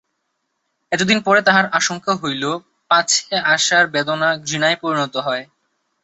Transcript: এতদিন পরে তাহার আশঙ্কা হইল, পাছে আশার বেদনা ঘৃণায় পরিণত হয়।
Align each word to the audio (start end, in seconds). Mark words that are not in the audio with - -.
এতদিন 0.91 1.19
পরে 1.21 1.41
তাহার 1.47 1.65
আশঙ্কা 1.79 2.13
হইল, 2.21 2.43
পাছে 2.91 3.21
আশার 3.53 3.85
বেদনা 3.93 4.29
ঘৃণায় 4.45 4.77
পরিণত 4.81 5.15
হয়। 5.19 5.43